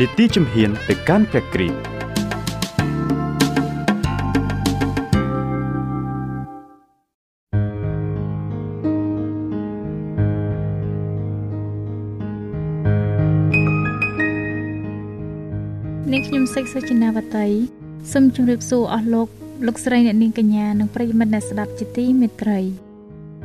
[0.00, 1.76] នីតិជំហានទៅកាន់ព្រះគ្រីស្ទ
[16.12, 17.48] នាងខ្ញុំសេចសុចិនាវតី
[18.12, 19.28] សូមជម្រាបសួរអស់លោក
[19.66, 22.60] លោកស្រីអ្នកនាងកញ្ញានិងប្រិយមិត្តអ្នកស្ដាប់ជាទីមេត្រី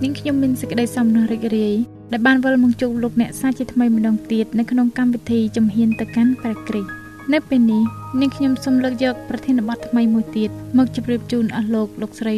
[0.04, 1.76] នាងខ្ញុំមានសេចក្តីសំណើរីករាយ
[2.12, 6.92] ដែលបានវិលមកជួបលោកអ្នកសាជាថ្មីម្ដងទៀតនៅក្នុងកម្មវិធីជំហានទៅកាន់ព្រះគ្រីស្ទ
[7.34, 7.84] នៅពេលនេះ
[8.22, 12.36] នាងខ្ញុំសូមលើកយកប្រធានបទថ្មីមួយទៀតមកជម្រាបជូនអស់លោកលោកស្រី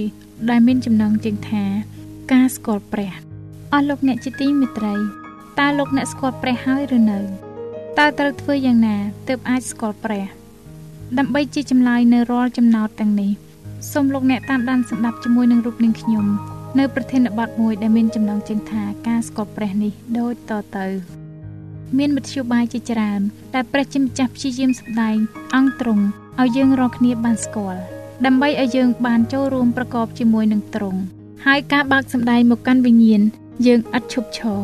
[0.49, 1.63] ដែលមានចំណងជើងថា
[2.31, 3.11] ការស្គាល់ព្រះ
[3.73, 4.93] អស់លោកអ្នកជាទីមេត្រី
[5.59, 7.19] តើលោកអ្នកស្គាល់ព្រះហើយឬនៅ
[7.99, 8.95] តើត្រូវធ្វើយ៉ាងណា
[9.27, 10.25] ទើបអាចស្គាល់ព្រះ
[11.17, 13.31] ដើម្បីជាចម្លើយនៅរាល់ចំណោទទាំងនេះ
[13.91, 16.25] សូមលោកអ្នកតាមដានស្ដាប់ជាមួយនឹងរូបនាងខ្ញុំ
[16.77, 20.87] នៅប្រធានបទមួយដែលមានចំណងជើងថាការស្គាល់ព្រះនេះដូចតទៅ
[21.97, 23.21] មានមធ្យោបាយជាច្រើន
[23.55, 25.17] ដែលព្រះជាម្ចាស់ព្យាយាមសម្ដែង
[25.55, 26.03] អង្គទ្រង់
[26.41, 27.79] ឲ្យយើងរាល់គ្នាបានស្គាល់
[28.25, 30.99] ដើម្បីឲ្យយើងបានចូលរួមប្រកបជាមួយនឹងទ្រង់
[31.45, 33.21] ហើយការបើកសម្ដែងមកកាន់វិញ្ញាណ
[33.65, 34.61] យើងឥតឈប់ឈរ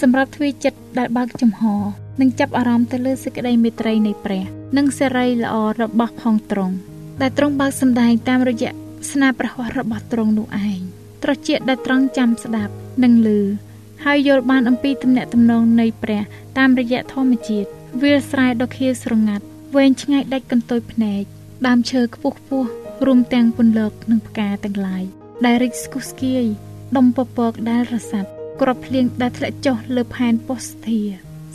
[0.00, 1.62] សម្រាប់ទ្វាចិត្តដែលបើកចំហ
[2.20, 4.44] និងចាប់អារម្មណ៍ទៅលើសេចក្តីមេត្រីនៃព្រះ
[4.76, 6.74] និងសេរីល្អរបស់ផងទ្រង់
[7.20, 8.72] ដែលទ្រង់បើកសម្ដែងតាមរយៈ
[9.10, 12.72] ស្នាព្រះហស្ថរបស់ទ្រង់នោះឯង ត្រចៀកដែលត្រង់ចាំស្ដាប់
[13.02, 13.28] និងឮ
[14.04, 16.22] ហើយយល់បានអំពីទំនាក់ទំនងនៃព្រះ
[16.58, 17.68] តាមរយៈធម្មជាតិ
[18.02, 19.44] វាលស្រែដ៏ខៀវស្រងាត់
[19.76, 21.22] វែងឆ្ងាយដាច់កន្ទុយភ្នែក
[21.66, 22.68] ដើមឈើខ្ពស់ខ្ពស់
[23.06, 25.04] រួមទាំងពន្លកនិងផ្កាទាំងឡាយ
[25.44, 26.44] ដែលរិចស្គុះស្គាយ
[26.96, 31.00] ដុំពពកដែលរសាត់ក្របភ្លៀងដែលធ្លាក់ចុះលើផែនពោស្ធា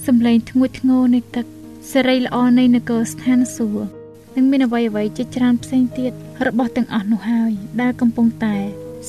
[0.06, 1.46] សំឡេងធ្ងួចធ្ងរនៃទឹក
[1.92, 3.88] សេរីល្អនៃនគរស្ថានសួគ៌
[4.36, 6.12] និងមានអ្វីអ្វីជាច្រើនផ្សេងទៀត
[6.48, 7.52] របស់ទាំងអស់នោះហើយ
[7.82, 8.58] ដែលកំពុងតែ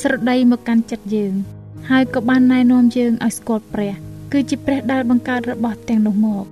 [0.00, 1.34] ស្រដីមកកាន់ចិត្តយើង
[1.90, 3.94] ហើយក៏បានណែនាំយើងឲ្យស្គាល់ព្រះ
[4.32, 6.44] គឺជាព្រះដែលបង្កើតរបស់ទាំងនោះមក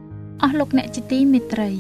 [0.42, 1.70] អស់លោកអ្នកជាទីមេត្រី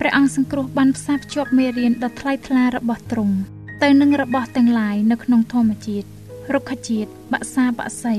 [0.00, 3.36] ព្រះអង្គសង្គ្រោះបានផ្សារភ្ជាប់មេរៀនដ៏ថ្លៃថ្លារបស់ទ្រង់
[3.82, 6.06] ទៅនឹងរបស់ទាំងឡាយនៅក្នុងធម្មជាតិ
[6.52, 8.16] រុក្ខជាតិបក្សាបក្សី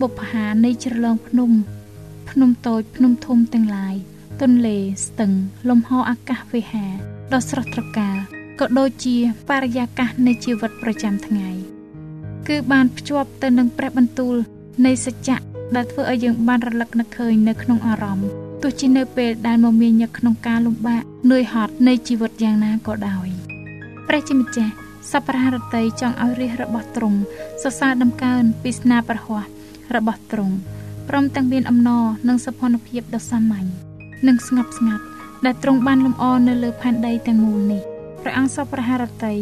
[0.00, 1.50] បុព្វហានៃជ្រលងភ្នំ
[2.30, 3.96] ភ្នំតូចភ្នំធំទាំងឡាយ
[4.42, 4.76] ទន្លេ
[5.06, 5.32] ស្ទឹង
[5.68, 6.86] លំហអាកាសវេហា
[7.32, 8.16] ដ៏ស្រស់ត្រកាល
[8.60, 9.16] ក៏ដូចជា
[9.48, 11.50] បរិយាកាសនៃជីវិតប្រចាំថ្ងៃ
[12.48, 14.36] គឺបានភ្ជាប់ទៅនឹងព្រះបន្ទូល
[14.86, 15.40] នៃសច្ចៈ
[15.76, 18.30] ដែលធ្វើឲ្យយើងបានរលឹកនឹកឃើញនៅក្នុងអារម្មណ៍
[18.62, 23.28] ទោះជានៅពេលដែលមមាញឹកក្នុងការលំបាកនឿយហត់នៃជីវិតយ៉ាងណាក៏ដោយ
[24.08, 24.72] ព្រះជាម្ចាស់
[25.10, 27.18] សពរហរតីចង់ឲ្យរាជរបស់ទ្រង់
[27.62, 29.44] សរសើរដំកើងពីស្នាប្រហ័ស
[29.96, 30.54] របស់ទ្រង់
[31.08, 33.66] ព្រមទាំងមានអំណរនិងសុភណភាពដ៏សាមញ្ញ
[34.26, 35.04] និងស្ងប់ស្ងាត់
[35.44, 37.82] ដែលទ្រង់បានលំអនៅលើផែនដីទាំងមូលនេះ
[38.22, 39.34] ព្រះអង្គសពរហរតី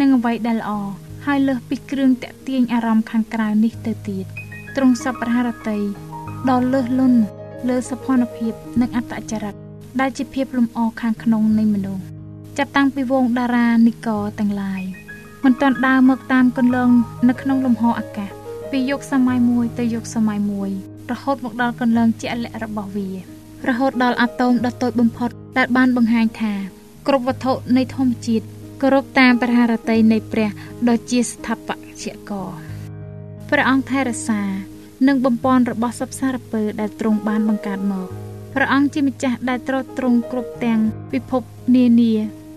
[0.00, 0.72] និងអ្វីដែលល្អ
[1.26, 4.26] ហើយលើសពីគ្រឿងតាក់ទាញអារម្មណ៍ខាងក្រៅនេះទៅទៀត
[4.76, 5.78] ទ្រង់សពរហរតី
[6.50, 7.20] ដល់លើសលន់
[7.68, 9.54] លើសភនភាពនិងអត្តចរិត
[10.00, 12.02] ដែលជាភាពលំអខាងក្នុងនៃមនុស្ស
[12.58, 14.82] ចាប់តាំងពីវងតារានិកទាំងឡាយ
[15.44, 16.90] មិនទាន់ដើរមកតាមកន្លង
[17.28, 18.30] នៅក្នុងលំហអាកាស
[18.70, 20.70] ពីយុគសម័យមួយទៅយុគសម័យមួយ
[21.10, 23.08] រហូតមកដល់កន្លងជាក់លាក់របស់វា
[23.68, 26.52] រហូតដល់អាតូមដ៏តូចបំផុតដែលបានបង្ហាញថា
[27.06, 28.46] គ្រប់វត្ថុនៃធម្មជាតិ
[28.82, 30.50] គោរពតាមព្រះハរតីនៃព្រះ
[30.88, 32.52] ដ៏ជាស្ថាបត្យករ
[33.50, 34.42] ព្រះអង្គថែរក្សា
[35.08, 38.08] និងបំពន់របស់សពសារពើដែលទ្រង់បានបង្កើតមក
[38.54, 40.80] ព្រះអង្គជាម្ចាស់ដែលត្រួតត្រងគ្រប់ទាំង
[41.12, 41.42] ពិភព
[41.76, 42.12] នានា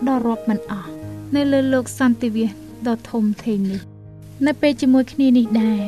[0.08, 0.90] ដ៏រាប់មិនអស់
[1.36, 2.50] នៅលើលោកសន្តិវិស
[2.88, 3.82] ដ៏ធំធេងនេះ
[4.46, 5.82] នៅពេលជាមួយគ្នានេះដែរ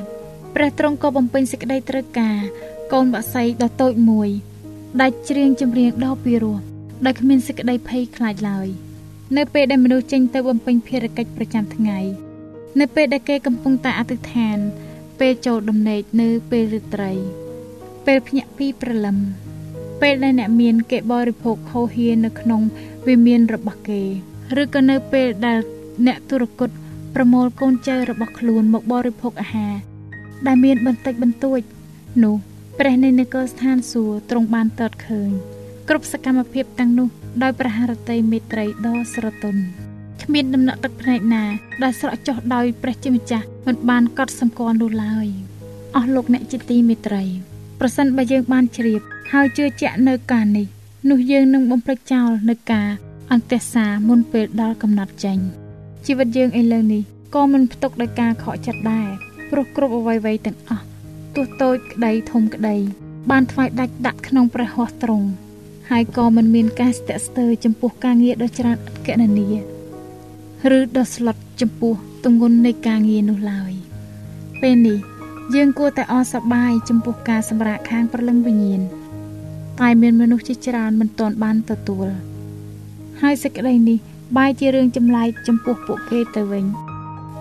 [0.55, 2.39] ព្រះទ្រង់ក៏បំពេញសេចក្តីត្រូវការ
[2.93, 4.29] កូនបក្សីដ៏តូចមួយ
[5.01, 6.57] ដែលច្រៀងចម្រៀងដ៏ពីរោះ
[7.05, 8.69] ដោយគ្មានសេចក្តីភ័យខ្លាចឡើយ។
[9.35, 11.99] នៅពេលដែលមនុស្សចេញទៅបំពេញភារកិច្ចប្រចាំថ្ងៃ
[12.79, 14.57] នៅពេលដែលគេកំពុងតែអធិដ្ឋាន
[15.19, 17.11] ពេលចូលដំណេកនៅពេលរាត្រី
[18.05, 19.17] ពេលភ្ញាក់ពីព្រលឹម
[20.01, 22.61] ពេលដែលអ្នកមានគេបរិភោគហូហៀនៅក្នុង
[23.07, 24.01] វាមានរបស់គេ
[24.61, 25.59] ឬក៏នៅពេលដែល
[26.07, 26.69] អ្នកទុរគត
[27.15, 29.73] ប្រមូលកូនចៅរបស់ខ្លួនមកបរិភោគអាហារ
[30.47, 31.61] ដែលមានបន្តិចបន្តួច
[32.23, 32.35] នោះ
[32.79, 35.29] ព្រះនៃនគរស្ថានសួគ៌ទ្រង់បានតតឃើញ
[35.89, 37.07] គ្រប់សកម្មភាពទាំងនោះ
[37.41, 39.61] ដោយប្រហារតីមេត្រីដ៏ស្រទន់
[40.23, 41.43] គ្មានដំណក់ទឹកភ្នែកណា
[41.83, 45.27] ដែលស្រក់ចុះដោយព្រះជាម្ចាស់មិនបានកត់សម្គាល់នោះឡើយ
[45.95, 47.23] អស់លោកអ្នកជាទីមេត្រី
[47.79, 49.01] ប្រសិនបើយើងបានជ្រាប
[49.31, 50.67] ហើយជឿជាក់នៅការនេះ
[51.09, 52.89] នោះយើងនឹងបំភ្លេចចោលនៅការ
[53.31, 55.37] អន្តេសាមុនពេលដល់កំណត់ចេញ
[56.05, 57.03] ជីវិតយើងឥឡូវនេះ
[57.35, 59.07] ក៏មិនផ្ទុកដោយការខកចិត្តដែរ
[59.51, 60.85] ព្រោះគ្រប់អ្វីៗទាំងអស់
[61.35, 62.75] ទោះតូចក្តីធំក្តី
[63.31, 65.27] បានថ្វាយដាច់ដាក់ក្នុងព្រះហស្ថទ្រង់
[65.89, 69.49] ហើយក៏មិនមានការស្ទាក់ស្ទើរចំពោះការងារដ៏ច្រើនឥតកណនា
[70.77, 71.93] ឬដ៏ស្លុតចំពោះ
[72.23, 73.71] ទម្ងន់នៃការងារនោះឡើយ
[74.61, 74.99] ពេលនេះ
[75.55, 78.81] យើងគួរតែអរសប្បាយចំពោះការសម្រាកខាងព្រលឹងវិញ្ញាណ
[79.79, 82.07] តែមានមនុស្សជាច្រើនមិនទាន់បានទទួល
[83.21, 83.97] ហើយសេចក្តីនេះ
[84.37, 86.65] បែរជារឿងចម្លែកចំពោះពួកគេទៅវិញ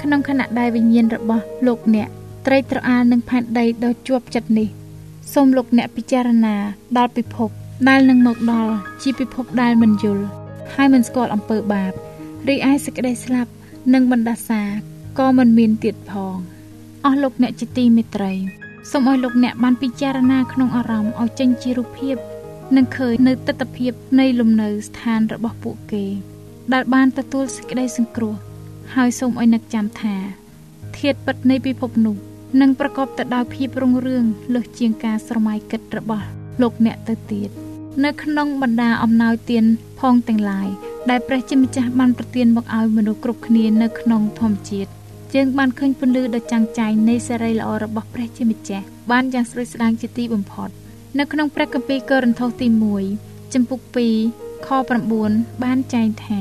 [0.03, 2.09] ក្នុងខណៈដែលវិញ្ញាណរបស់លោកអ្នក
[2.47, 4.69] ត្រេកត្រអាលនឹងផែនដីដ៏ជាប់ចិត្តនេះ
[5.35, 6.57] សូមលោកអ្នកពិចារណា
[6.97, 7.51] ដល់ពិភព
[7.89, 10.25] ដែលនឹងមកដល់ជាពិភពដែលមិនយល់
[10.75, 11.93] ហើយមិនស្គាល់អំពើបាប
[12.49, 13.51] រីឯសេចក្តីស្លាប់
[13.95, 14.63] និងបណ្ដាសា
[15.19, 16.37] ក៏មិនមានទៀតផង
[17.05, 18.33] អស់លោកអ្នកជាទីមេត្រី
[18.91, 22.17] សូមឲ្យលោកអ្នកបានពិចារណាក្នុងអារម្មណ៍ឲ្យចេញជារូបភាព
[22.77, 26.05] និងឃើញនៅទស្សនវិជ្ជានៃលំនៅស្ថានរបស់ពួកគេ
[26.73, 28.35] ដែលបានទទួលសេចក្តីសង្គ្រោះ
[28.95, 30.15] ហើយសូមឲ្យនឹកចាំថា
[30.99, 32.17] ធាតពិតនៃពិភពនោះ
[32.61, 34.25] នឹងប្រកបទៅដោយភាពរុងរឿង
[34.55, 36.27] លើសជាងការស្រមៃគិតរបស់
[36.63, 37.51] លោកអ្នកទៅទៀត
[38.05, 39.65] នៅក្នុងបណ្ដាអំណោយទាន
[40.01, 40.69] ផងទាំងឡាយ
[41.11, 44.91] ដែលព្រះជាម្ចាស់បានប្រទានមកឲ្យមនុស្សគ្រប់គ្នានៅក្នុងធម្មជាតិ
[45.35, 50.69] យើងបានឃើញពន្លឺដ៏ចាំងចែងនៃសេរីល្អរបស់ព្រះជាម្ចាស់បានយ៉ាងស្រួយស្ដាងជាទីបំផុត
[51.19, 52.67] នៅក្នុងព្រះគម្ពីរកូរិនថូសទី
[53.11, 53.81] 1ចំពុក
[54.25, 54.69] 2ខ
[55.17, 56.41] 9បានចែងថា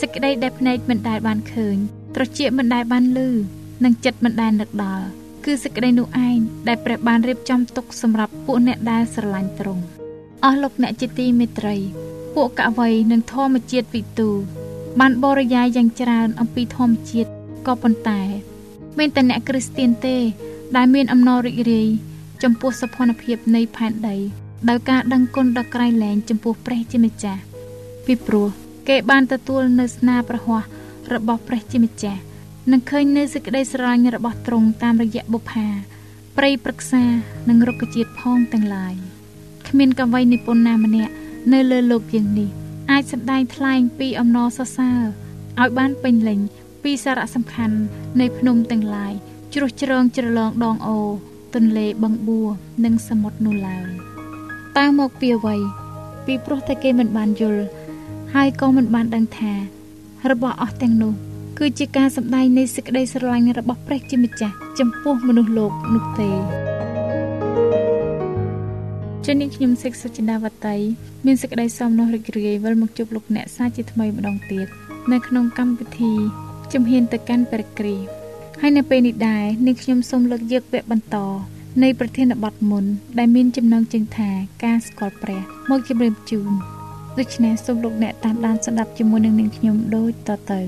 [0.00, 1.76] សេចក្តីដែលភ្នែកមិនដែលបានឃើញ
[2.14, 3.18] ត្រចៀកមិនដែលបានឮ
[3.84, 5.06] និងចិត្តមិនដែលនឹកដល់
[5.44, 6.38] គឺសេចក្តីនោះឯង
[6.68, 9.84] ដែលព្រះបានរៀបចំទុកសម្រាប់ពួកអ្នកដែលស្រឡាញ់ទ្រង់
[10.44, 11.76] អស់លោកអ្នកជាទីមេត្រី
[12.34, 14.30] ពួកកវីនិងធម្មជាតិវិទូ
[15.00, 17.30] បានបរិយាយយ៉ាងច្រើនអំពីធម្មជាតិ
[17.66, 18.20] ក៏ប៉ុន្តែ
[18.98, 20.16] មានតែអ្នកគ្រីស្ទៀនទេ
[20.76, 21.88] ដែលមានអំណររីករាយ
[22.42, 24.16] ចំពោះសភនភាពនៃផែនដី
[24.68, 27.40] ដោយការដឹងគុណដ៏ក្រៃលែងចំពោះព្រះជាម្ចាស់
[28.06, 28.48] ពីព្រោះ
[28.88, 30.62] គេបានទទួលនៅស្នាប្រហ័ស
[31.14, 32.20] របស់ព្រះជាម្ចាស់
[32.70, 35.66] និងឃើញនៅសេចក្តីស្រឡាញ់របស់ទ្រង់តាមរយៈបុប្ផា
[36.36, 37.04] ព្រៃព្រឹក្សា
[37.48, 38.94] និងរុក្ខជាតិផងទាំងឡាយ
[39.68, 41.12] គ្មានកវីនិពន្ធណាម្នាក់
[41.52, 42.48] នៅលើលោកយ៉ាងនេះ
[42.90, 45.00] អាចសម្ដែងថ្លែងពីអំណរសរសើរ
[45.60, 46.40] ឲ្យបានពេញលេញ
[46.82, 47.76] ពីសារៈសំខាន់
[48.20, 49.12] នៃភ្នំទាំងឡាយ
[49.54, 50.98] ជ្រោះជ្រងជ្រលងដងអូ
[51.54, 52.48] ទន្លេបឹងបួរ
[52.84, 53.86] និងសមុទ្រនោះឡើយ
[54.78, 55.56] តើមកពីអ្វី
[56.26, 57.64] ពីព្រោះតែគេមិនបានយល់
[58.34, 59.52] ហើយក៏មិនបានដឹងថា
[60.30, 61.12] របស់អស់ទាំងនោះ
[61.58, 66.67] គឺជាការសម្ដែងនៃសេចក្តីស្រឡាញ់របស់ព្រះជាម្ចាស់ចំពោះមនុស្សលោកនោះទេ
[69.30, 70.76] ជនេះខ្ញុំសិក្សាចិន្តាវតី
[71.26, 74.66] មានសេចក្តីសោមនស្សរីករាយវិលមកជួបលោកអ្នកសាជាថ្មីម្ដងទៀត
[75.12, 76.12] នៅក្នុងកម្មវិធី
[76.72, 78.08] ជំហានទៅកាន់ព្រះគ្រីស្ទ
[78.60, 81.16] ហើយនៅពេលនេះដែរនាងខ្ញុំសូមលើកយកវគ្គបន្ត
[81.82, 82.84] នៃប្រធានបទមុន
[83.18, 84.30] ដែលមានចំណងជើងថា
[84.64, 86.50] ការស្គាល់ព្រះមកជម្រាបជូន
[87.18, 90.60] ដូច្នេះសូមលោកអ្នកតាមដានស្ដាប់ជាមួយនឹងនាងខ្ញុំដូចតទៅ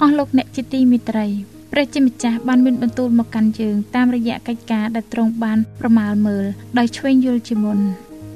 [0.00, 6.44] អស់លោកអ្នកជាទីមេត្រី ព្រះជាម្ចាស់បានមានបន្ទូលមកកាន់យើងតាមរយៈកិច្ចការដែលទ្រង់បានប្រមាលមើល
[6.78, 7.78] ដោយឆ្វេងយល់ជាមុន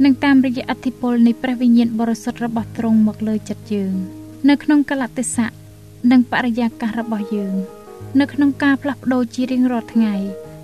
[0.04, 3.94] និងតាមរយៈអធិពលនៃព្រះវិញ្ញាណបរិសុទ្ធរបស់ទ្រង់មកលើចិត្តយើង
[4.48, 5.48] នៅក្នុងកលតិសៈ
[6.10, 7.54] និងបរិយាកាសរបស់យើង
[8.20, 10.14] នៅក្នុងការផ្លាស់ប្ដូរជារៀងរាល់ថ្ងៃ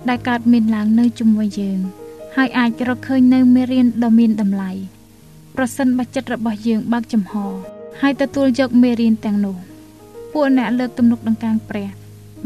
[0.09, 1.79] ដែលកើតមានឡើងនៅជំនួយយើង
[2.35, 4.71] ហើយអាចរកឃើញនៅមេរៀនដ៏មានតម្លៃ
[5.55, 7.33] ប្រសិនបើចិត្តរបស់យើងបើកចំហ
[8.01, 9.55] ហើយទទួលយកមេរៀនទាំងនោះ
[10.33, 11.89] ពួកអ្នកលើកទំនុកដង្កើងព្រះ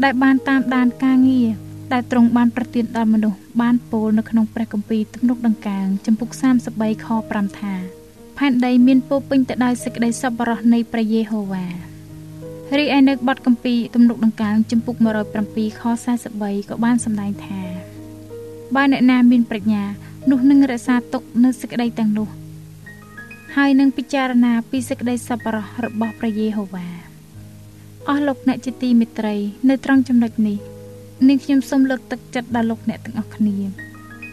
[0.04, 1.48] ដែលបានតាមដានការងារ
[1.92, 6.28] ដែលទ្រង់បានប្រទានដល់មនុស្សបានពោលនៅក្នុងព្រះគម្ពីរទំនុកដង្កើងចំពុក
[6.68, 7.74] 33ខ5ថា
[8.38, 11.66] ផែនដីមានពោពេញទៅដោយសេចក្តីសប្បុរសនៃព្រះយេហូវ៉ា
[12.78, 14.94] រីឯនៅបទគម្ពីរទំនុកដង្កើងចំពុក
[15.38, 15.82] 107ខ
[16.26, 17.60] 43ក៏បានសម្ដែងថា
[18.76, 19.82] បើអ្នកណាមានប្រាជ្ញា
[20.30, 22.28] នោះនឹងរក្សាទុកនៅសេចក្តីទាំងនោះ
[23.56, 27.09] ហើយនឹងពិចារណាពីសេចក្តីសប្បុរសរបស់ព្រះយេហូវ៉ា
[28.10, 29.34] អស់លោកអ្នកជាទីមេត្រី
[29.68, 30.58] នៅត្រង់ចំណុចនេះ
[31.28, 33.56] នាងខ្ញុំសូមលើកទឹកចិត្តដល់លោកអ្នកទាំងអស់គ្នា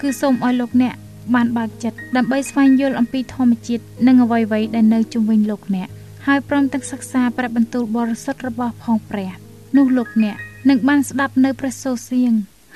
[0.01, 0.95] គឺសូមឲ្យលោកអ្នក
[1.35, 5.87] បានបើកចិត្តដើម្បីស្វែងយល់អំពីធម្មជាតិនិងអ្វីៗដែលនៅជុំវិញលោកអ្នក
[6.27, 9.31] ហើយព្រមទាំងសិក្សាព្រះបន្ទូលបរិសុទ្ធរបស់ផងព្រះ
[9.77, 10.37] នោះលោកអ្នក
[10.69, 12.33] នឹងបានស្ដាប់នៅព្រះសូរសៀង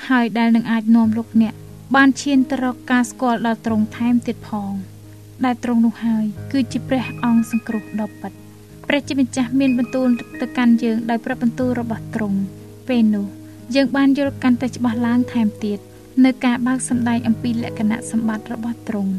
[0.10, 1.54] ហើយដែលនឹងអាចនាំលោកអ្នក
[1.96, 4.74] បានឈានទៅរកការស្គាល់ដល់ទ្រង់ថែមទៀតផង
[5.46, 8.34] ដែលទ្រង់នោះហើយគឺជាព្រះអង្គសង្គ្រោះដ៏ពិត
[8.94, 10.10] ព្រះជាម្ចាស់មានបន្ទូល
[10.42, 12.40] ទៅកាន់យើងដោយព្រះបន្ទូលរបស់ទ្រង់
[12.88, 13.26] ពេលនោះ
[13.76, 15.80] យើងបានយល់កាន់តែច្បាស់ឡើងថែមទៀត
[16.26, 19.14] នៅការបើកសម្ដែងអំពីលក្ខណៈសម្បត្តិរបស់ទ្រង់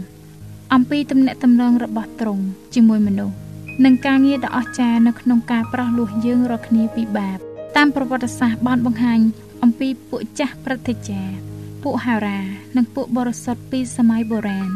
[0.75, 2.43] អំពីទំនាក់ទំនងរបស់ទ្រង់
[2.75, 3.37] ជាមួយមនុស្ស
[3.85, 7.39] និងការងារដ៏អស្ចារ្យនៅក្នុងការប្រោះលោះយើងរាល់គ្នាពីបាប
[7.77, 9.21] តាមប្រវត្តិសាស្ត្របានបង្ហាញ
[9.63, 11.35] អំពីពួកចាស់ព្រឹទ្ធាចារ្យ
[11.83, 12.41] ពួកហារ៉ា
[12.77, 14.71] និងពួកបរិសុទ្ធពីសម័យបុរាណ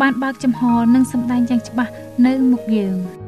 [0.00, 0.62] បានបើកចំហ
[0.94, 1.92] និងសម្ដែងយ៉ាងច្បាស់
[2.26, 3.19] នៅមុខយើង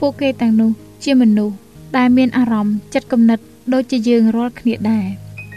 [0.00, 0.70] ពួកគេទាំងនោះ
[1.04, 1.56] ជាមនុស្ស
[1.96, 3.38] ដែលមានអារម្មណ៍ចិត្តគំនិត
[3.72, 5.06] ដូចជាយើងរាល់គ្នាដែរ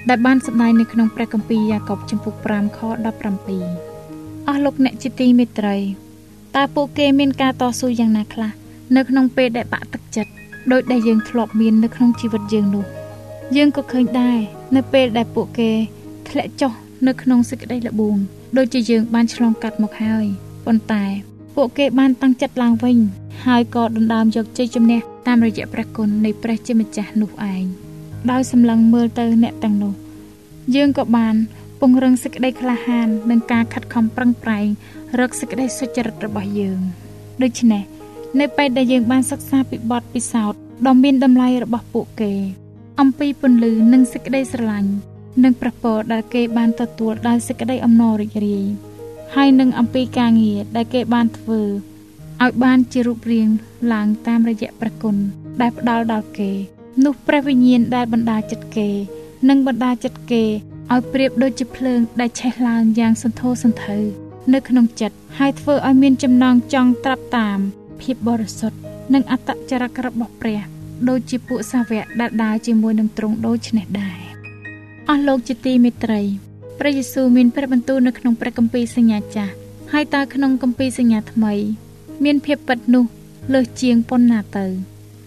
[0.09, 2.79] ដែលបានសម្ដែងនៅក្នុងព្រះគម្ពីរយ៉ាកុបចំពុក5ខ
[3.63, 5.77] 17អស់លោកអ្នកជាទីមេត្រី
[6.55, 8.51] តើពួកគេមានការតស៊ូយ៉ាងណាខ្លះ
[8.95, 10.31] នៅក្នុងពេលដែលបាក់ទឹកចិត្ត
[10.71, 12.85] ដោយដែលយើងធ្លាប់មាននៅក្នុងជីវិតយើងនោះ
[13.55, 14.39] យើងក៏ឃើញដែរ
[14.75, 15.71] នៅពេលដែលពួកគេ
[16.29, 16.71] ធ្លាក់ចុះ
[17.07, 18.17] នៅក្នុងសេចក្តីល្បួង
[18.57, 20.25] ដូចជាយើងបានឆ្លងកាត់មកហើយ
[20.65, 21.05] ប៉ុន្តែ
[21.61, 22.97] ពួកគេបានតាំងចិត្តឡើងវិញ
[23.45, 27.63] ហើយក៏ដណ្ដើមយកជ័យជំនះតាមរយៈព្រះគុណនៃព្រះជាម្ចាស់នោះឯង
[28.31, 29.93] ដោយសម្លឹងមើលទៅអ្នកទាំងនោះ
[30.75, 31.35] យើងក៏បាន
[31.79, 34.67] ពង្រឹងសេចក្តីក្លាហាននិងការខិតខំប្រឹងប្រែង
[35.19, 36.79] រកសេចក្តីសុចរិតរបស់យើង
[37.43, 37.83] ដូច្នេះ
[38.39, 42.33] នៅពេលដែលយើងបានសិក្សាពីបទពិសោធន៍ដ៏មានតម្លៃរបស់ពួកគេ
[43.01, 44.91] អំពីពន្លឺនិងសេចក្តីស្រឡាញ់
[45.43, 48.88] និងប្រពរដែលគេបានទទួលដោយសេចក្តីអំណររីករាយ
[49.35, 51.61] ហើយនឹងអំពីការងារដែលគេបានធ្វើ
[52.43, 53.49] ឲ្យបានជារូបរាង
[53.93, 55.15] ឡើងតាមរយៈព្រះគុណ
[55.61, 56.51] ដែលផ្ដល់ដល់គេ
[57.05, 58.89] នោះព្រះវិញ្ញាណដែលបណ្ដាចិត្តគេ
[59.49, 60.43] និងបណ្ដាចិត្តគេ
[60.91, 63.97] ឲ្យប្រៀបដូចជាភ្លើងដែលឆេះឡើងយ៉ាងសន្ធោសន្ធៅ
[64.53, 67.59] នៅក្នុងចិត្តហើយធ្វើឲ្យមានចំណងចង់ត្រាប់តាម
[68.01, 68.77] ភាពបរិសុទ្ធ
[69.13, 70.61] និងអត្តចរិតរបស់ព្រះ
[71.09, 74.19] ដូចជាពួកសាវកដែលដើរជាមួយនឹងទ្រង់ដូចនេះដែរ
[75.09, 76.21] អស់លោកជាទីមេត្រី
[76.79, 79.53] ព្រះយេស៊ូវមានព្រះបន្ទូលនៅក្នុងព្រះគម្ពីរសញ្ញាចាស់
[79.93, 81.53] ហើយតើក្នុងគម្ពីរសញ្ញាថ្មី
[82.23, 83.05] មានភាពពិតនោះ
[83.53, 84.65] លើសជាងប៉ុណ្ណាទៅ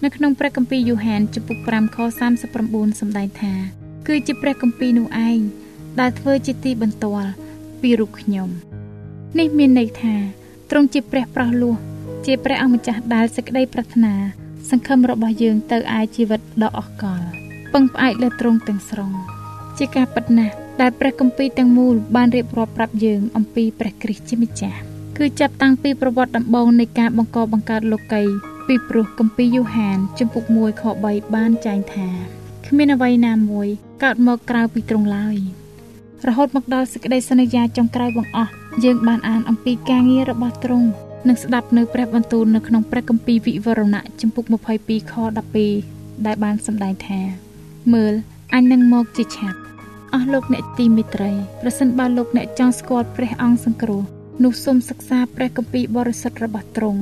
[0.04, 1.96] នៅក្នុងព្រះគម្ពីរយូហានចំពុក5ខ
[2.50, 3.54] 39សម្ដែងថា
[4.06, 5.38] គឺជាព្រះគម្ពីរនោះឯង
[6.00, 7.30] ដែលធ្វើជាទីបន្ទាល់
[7.80, 8.48] ពីរូបខ្ញុំ
[9.38, 10.14] នេះមានន័យថា
[10.70, 11.76] ទ្រង់ជាព្រះប្រោះលោះ
[12.26, 14.14] ជាព្រះអង្គម្ចាស់ដែលសេចក្តីប្រាថ្នា
[14.70, 17.26] សង្ឃឹមរបស់យើងទៅឯជីវិតដ៏អស្ចារ្យ
[17.72, 19.10] ពឹងផ្អែកលើទ្រង់ទាំងស្រុង
[19.78, 24.78] ជាការពិតណាស់ ដែលព្រះគម្ពីរទាំងមូលបានរៀបរាប់ប្រាប់យើងអំពីព្រះគ្រីស្ទជាម្ចាស់
[25.18, 28.22] គឺចាប់តាំងពីប្រវត្តិដំបូងនៃការបង្កបង្កើតលោកី
[28.68, 32.08] ពីព្រោះគម្ពីរយូហានជំពូក1ខ3បានចែងថា
[32.66, 33.68] គ្មានអ្វីណាមួយ
[34.02, 35.36] កើតមកក្រៅពីទ្រង់ឡើយ
[36.28, 38.52] រហូតមកដល់សេចក្តីសន្យាចុងក្រោយបង្អស់
[38.84, 40.88] យើងបានអានអំពីការងាររបស់ទ្រង់
[41.28, 44.44] និងស្ដាប់នៅព្រះបន្ទូលនៅក្នុងព្រះគម្ពីរវិវរណៈចំពុក
[44.78, 45.14] 22ខ
[45.70, 47.20] 12ដែលបានសម្ដែងថា
[47.92, 48.14] មើល
[48.54, 49.61] អញនឹងមកជាឆាប់
[50.14, 51.30] អស់លោកអ្នកទីមេត្រី
[51.62, 54.02] ប្រសិនបើលោកអ្នកចង់ស្គាល់ព្រះអង្គសង្គ្រោះ
[54.44, 57.00] នោះសូមសិក្សាព្រះគម្ពីរបរិសុទ្ធរបស់ទ្រង់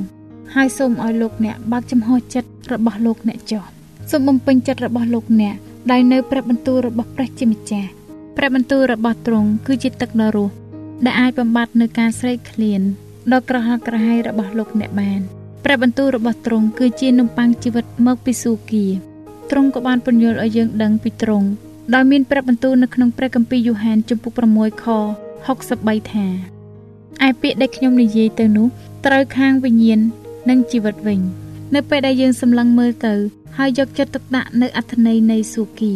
[0.55, 3.63] ហើយសូមឲ្យលោកអ្នកបើកចំហចិត្តរបស់លោកអ្នកចុះ
[4.11, 5.57] សូមបំពេញចិត្តរបស់លោកអ្នក
[5.91, 7.89] ដោយនៅព្រះបន្ទូលរបស់ព្រះជាម្ចាស់
[8.37, 10.53] ព្រះបន្ទូលរបស់ទ្រង់គឺជាទឹកដ៏រស់
[11.07, 12.83] ដែលអាចបំបត្តិនៅការស្រេកឃ្លាន
[13.33, 15.21] ដ៏ក្រហល់ក្រហាយរបស់លោកអ្នកបាន
[15.65, 18.87] ព្រះបន្ទូលរបស់ទ្រង់គឺជានំប៉័ងជីវិតមកពីសួគ៌
[19.51, 21.49] ទ្រង់ក៏បានពន្យល់ឲ្យយើងដឹងពីទ្រង់
[21.95, 24.87] ដោយមានព្រះបន្ទូលនៅក្នុងព្រះគម្ពីរយូហានជំពូក6ខ
[25.49, 26.27] 63ថា
[27.27, 28.67] ឯពាក្យដែលខ្ញុំនិយាយទៅនោះ
[29.07, 30.01] ត្រូវខាងវិញ្ញាណ
[30.49, 31.21] និងជីវិតវិញ
[31.75, 33.15] នៅពេលដែលយើងសម្លឹងមើលទៅ
[33.59, 35.95] ហើយយកចិត្តទុកដាក់នៅអត្ថន័យនៃសុគា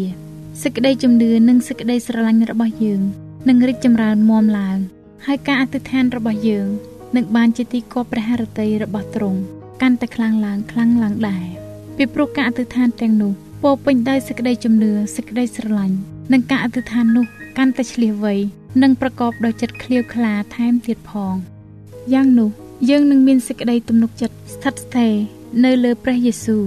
[0.62, 3.00] សេចក្តីជំនឿនិងសេចក្តីស្រឡាញ់របស់យើង
[3.48, 4.78] នឹងរីកចម្រើនមាំឡើង
[5.26, 6.66] ហើយការអធិដ្ឋានរបស់យើង
[7.16, 9.40] នឹងបានជាទីគប់ព្រះハរតីរបស់ទ្រង់
[9.82, 11.44] កាន់តែខ្លាំងឡើងខ្លាំងឡើងដែរ
[11.96, 13.32] ពីព្រោះការអធិដ្ឋានទាំងនោះ
[13.68, 15.96] ពោពេញដោយសេចក្តីជំនឿសេចក្តីស្រឡាញ់
[16.32, 17.26] និងការអធិដ្ឋាននោះ
[17.58, 18.34] កាន់តែឆ្លៀសវៃ
[18.82, 21.34] និងប្រកបដោយចិត្តឃ្លាវខ្លាថែមទៀតផង
[22.12, 22.50] យ៉ាងនោះ
[22.90, 25.14] យើងនឹងមានសេចក្តីទំនុកចិត្តស្ថិតស្ថេរ
[25.64, 26.64] នៅលើព្រះយេស៊ូវ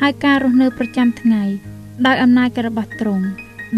[0.00, 1.42] ហើយការរស់នៅប្រចាំថ្ងៃ
[2.06, 3.24] ដោយអំណាចរបស់ទ្រង់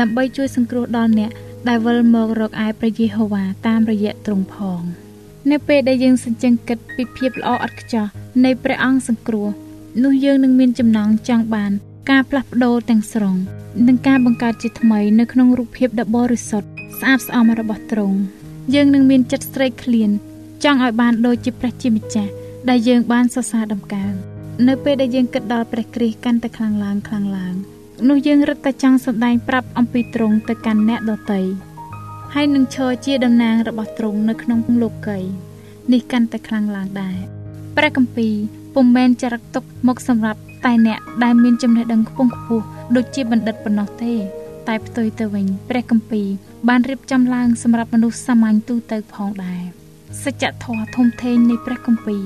[0.00, 1.30] ដើម្បីជួយសង្គ្រោះដល់អ្នក
[1.68, 4.82] ដែលវិលមករកឯព្រះយេហូវ៉ាតាមរយៈទ្រង់ផង
[5.50, 8.06] នៅពេលដែលយើងសញ្ជឹងគិតពីភាពល្អឥតខ្ចោះ
[8.44, 9.48] នៃព្រះអង្គសង្គ្រោះ
[10.04, 11.74] នោះយើងនឹងមានចំណងចង់បាន
[12.10, 13.36] ការផ្លាស់ប្ដូរទាំងស្រុង
[13.88, 16.68] និងការបង្កើតជាថ្មីនៅក្នុងរូបភាពដ៏បរិសុទ្ធ
[16.98, 18.18] ស្អាតស្អំរបស់ទ្រង់
[18.74, 20.10] យើងនឹងមានចិត្តស្រេកឃ្លាន
[20.64, 22.30] ចង់ឲ្យបានដូចជាព្រះជាម្ចាស់
[22.68, 24.12] ដែលយើងបានសរសើរដំកើង
[24.68, 27.54] នៅពេលដែលយើងគិតដល់ព្រះគ្រីស្ទកាន់តែខ្លាំងឡើងខ្លាំងឡើង
[28.08, 31.40] នោះយើងរឹតតែចង់សម្ដែងប្រាប់អំពីទ្រង់ទៅកាន់អ្នកដទៃ
[32.34, 35.18] ហើយនឹងឈរជាតំណាងរបស់ទ្រង់នៅក្នុងលោកី
[35.92, 37.16] នេះកាន់តែខ្លាំងឡើងដែរ
[37.76, 38.34] ព្រះគម្ពីរ
[38.74, 42.64] ពុំមែនចរិតទុកមកសម្រាប់ តែអ្នកដែលមានចំណេះដឹងខ្ពង់ខ្ពស់
[42.96, 44.14] ដូចជាបណ្ឌិតប៉ុណ្ណោះទេ
[44.68, 46.28] តែផ្ទុយទៅវិញព្រះគម្ពីរ
[46.68, 49.62] បានរៀបចំឡើងសម្រាប់មនុស្សសាមញ្ញទូទៅផងដែរ
[50.24, 52.24] សច្ចធម៌ធំធេងនៃព្រះគម្ពីរ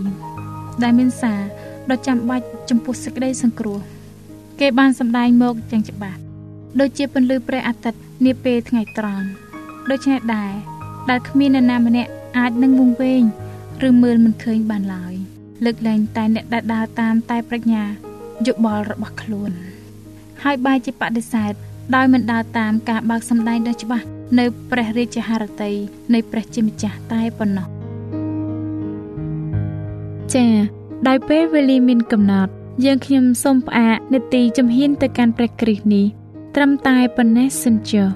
[0.83, 1.41] ដែលមានសារ
[1.91, 3.79] ដ៏ចាំបាច់ចំពោះសេចក្តីសង្គ្រោះ
[4.61, 6.19] គេបានសម្ដែងមកយ៉ាងច្បាស់
[6.81, 9.27] ដូចជាពន្លឺព្រះអាទិត្យនាពេលថ្ងៃត្រង់
[9.91, 10.53] ដូច្នេះដែរ
[11.11, 13.23] ដែលគ្មាននរណាម្នាក់អាចនឹងវង្វេង
[13.89, 15.15] ឬមើលមិនឃើញបានឡើយ
[15.65, 17.85] លើកលែងតែអ្នកដែលដើរតាមតែប្រាជ្ញា
[18.47, 19.53] យោបល់របស់ខ្លួន
[20.43, 21.53] ហើយបែរជាបដិសេធ
[21.95, 24.07] ដោយមិនដើរតាមការបើកសម្ដែងដ៏ច្បាស់
[24.39, 25.75] នៅព្រះរាជហឫទ័យ
[26.15, 27.67] នៃព្រះជាម្ចាស់តែប៉ុណ្ណោះ
[30.35, 30.53] ចា៎
[31.09, 32.53] ដោយពេលវេលាមានកំណត់
[32.85, 36.07] យើងខ្ញុំសូមផ្អាកនេតិជំហានទៅកាន់ព្រះគ្រីស្ទនេះ
[36.55, 38.09] ត្រឹមតែប៉ុណ្ណេះសិនចុះ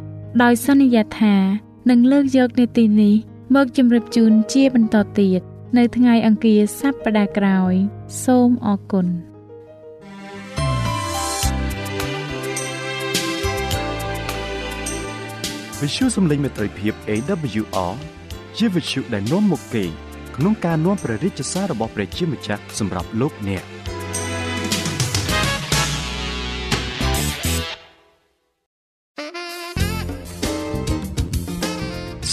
[0.42, 1.36] ដោយសន្យាថា
[1.90, 3.14] នឹងលើកយកនេតិនេះ
[3.54, 5.40] មកជម្រាបជូនជាបន្តទៀត
[5.76, 7.74] នៅថ្ងៃអង្គារសប្តាហ៍ក្រោយ
[8.24, 9.06] សូមអរគុណ
[15.82, 17.94] វិទ្យុសំឡេងមេត្រីភាព AWR
[18.58, 19.84] ជាវិទ្យុដែលនាំមកពី
[20.36, 23.64] ក្នុងការនាំព្រះរាជសាររបស់ព្រះជាម្ចាស់សម្រាប់លោកអ្នក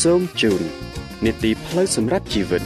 [0.01, 0.61] សូមជូន
[1.25, 2.63] នីតិផ្លូវសម្រាប់ជីវិត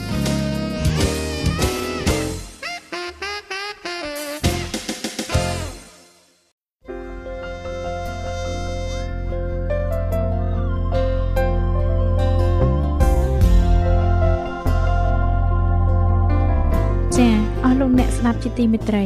[18.43, 19.05] ជាទីមេត្រី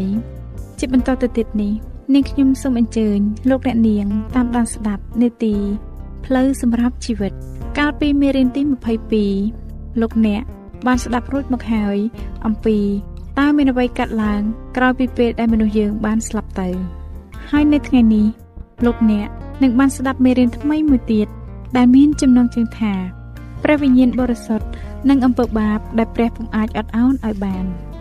[0.79, 1.73] ជាបន្តទៅទៀតនេះ
[2.13, 5.55] នាងខ្ញុំសូមអញ្ជើញលោកអ្នកនាង តាមដានស្ដាប់នេតិ
[6.25, 7.33] ផ្លូវសម្រាប់ជីវិត
[7.77, 8.61] កាលពីមេរៀនទី
[9.31, 10.43] 22លោកអ្នក
[10.87, 11.97] បានស្ដាប់រួចមកហើយ
[12.45, 12.77] អំពី
[13.39, 14.41] តើមានអ្វីកាត់ឡើង
[14.77, 16.69] ក្រោយពីពេលដែលមនុស្សយើងបានស្លាប់ទៅ
[17.51, 18.25] ហើយនៅថ្ងៃនេះ
[18.85, 19.27] លោកអ្នក
[19.63, 21.27] នឹងបានស្ដាប់មេរៀនថ្មីមួយទៀត
[21.77, 22.93] ដែលមានចំណងជើងថា
[23.63, 24.67] ព្រះវិញ្ញាណបរិសុទ្ធ
[25.09, 27.65] និងអំពើបាបដែលព្រះពុំអាចអត់ឱនឲ្យបាន។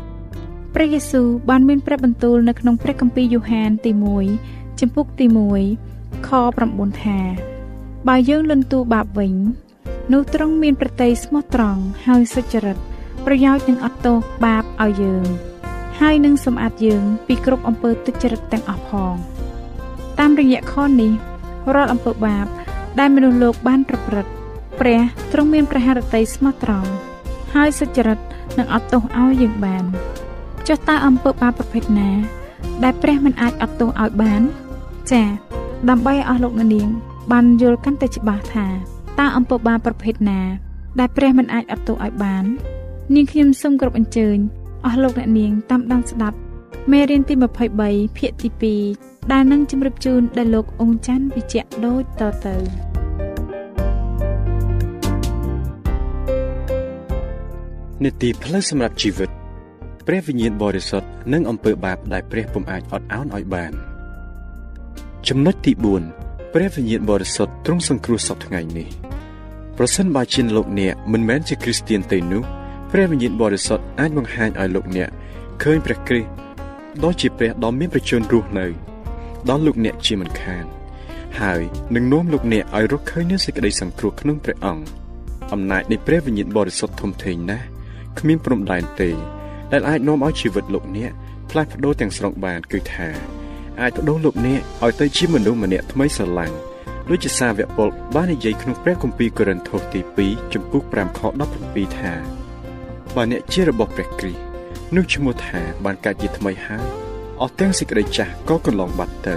[0.79, 3.93] ព្រះយេស៊ូវបានមានព្រះបន្ទូលនៅក្នុងព្រះគម្ពីរយ៉ូហានទី
[4.35, 5.27] 1ចំពុកទី
[5.77, 6.31] 1ខ
[6.67, 7.21] 9ថា
[8.09, 9.35] បើយើងលន់តួបាបវិញ
[10.13, 12.77] នោះទ្រង់មានប្រតិយស្មោះត្រង់ហើយសុចរិត
[13.27, 15.25] ប្រយោជន៍នឹងអត់ទោសបាបឲ្យយើង
[16.01, 19.15] ហើយនឹងសម្អាតយើង ពីគ្រប់អំពើទុច្ចរិតទាំងអស់ផង
[20.19, 21.13] តាមរយៈខនេះ
[21.75, 22.47] រាល់អំពើបាប
[22.99, 24.33] ដែលមនុស្សលោកបានប្រព្រឹត្ត
[24.81, 25.01] ព្រះ
[25.33, 26.91] ទ្រង់មានព្រះハរតីស្មោះត្រង់
[27.55, 28.19] ហើយសុចរិត
[28.59, 29.87] នឹងអត់ទោសឲ្យយើងបាន
[30.69, 32.11] ចុះតើអំពើបាបប្រភេទណា
[32.85, 34.43] ដែលព្រះមិនអាចអត់ទោសឲ្យបាន
[35.11, 35.29] ចា៎
[35.89, 36.89] ដើម្បីឲ្យអស់លោកអ្នកនាង
[37.33, 38.67] បានយល់កាន់តែច្បាស់ថា
[39.19, 40.41] តើអំពើបាបប្រភេទណា
[40.99, 42.45] ដែលព្រះមិនអាចអត់ទោសឲ្យបាន
[43.15, 44.37] នាងខ្ញុំសូមគោរពអញ្ជើញ
[44.85, 46.39] អស់លោកអ្នកនាងតាមដានស្ដាប់
[46.93, 47.35] មេរៀនទី
[47.77, 52.57] 23ភាគទី2ដែលនឹងជម្រាបជូនដល់លោកអង្ចាន់វិជ្ជៈដូចតទៅ
[58.05, 59.31] នេតិផ្លូវសម្រាប់ជីវិត
[60.07, 63.73] ព្រះវិញ្ញាណបរិសុទ្ធនិងអំពើបាបដែលព្រះពុំអាចអត់ឱនឲ្យបាន
[65.29, 65.73] ចំណុចទី
[66.13, 68.89] 4ព្រះវិញ្ញាណបរិសុទ្ធទ្រង់សង្គ្រោះសពថ្ងៃនេះ
[69.79, 72.43] ប្រសិនបើជាលោកអ្នកមិនមែនជាគ្រីស្ទៀនទេនោះ
[72.91, 75.11] ព្រះវិញ្ញាណបរិសុទ្ធអាចបង្ហាញឲ្យលោកអ្នក
[75.63, 76.31] ឃើញព្រះគ្រីស្ទ
[77.05, 78.67] ដ៏ជាព្រះដ៏មានប្រជញ្ញរស់នៅ
[79.49, 80.65] ដល់លោកអ្នកជាមិនខាន
[81.41, 81.63] ហើយ
[81.95, 84.85] នឹងនាំលោកអ្នកឲ្យរកឃើញនូវសេចក្តីសង្គ្រោះក្នុងព្រះអង្គ
[85.53, 87.67] អំណាចនៃព្រះវិញ្ញាណបរិសុទ្ធធំធេងណាស់
[88.19, 89.11] គ្មានព្រំដែនទេ
[89.73, 91.13] ដែលអាចនាំឲ្យជីវិតលោកអ្នក
[91.51, 93.09] ផ្លាស់ប្ដូរទាំងស្រុងបានគឺថា
[93.81, 96.57] អាចបដូរលោកអ្នកឲ្យទៅជាមនុស្សម្នាក់ថ្មីស្រឡាញ់
[97.09, 101.21] ដូចជាសាវកពលបាននិយាយក្នុងព្រះគម្ពីរកូរិនថូសទី2ចំពុក5ខ
[101.59, 102.13] 17ថា
[103.15, 104.43] បើអ្នកជារបស់ព្រះគ្រីស្ទ
[104.97, 106.87] នោះឈ្មោះថាបានកើតជាថ្មីហើយ
[107.41, 109.37] អស់ទាំងសេចក្តីចាស់ក៏កន្លងបាត់ទៅ